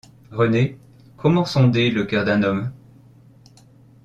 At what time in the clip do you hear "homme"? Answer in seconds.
2.41-2.71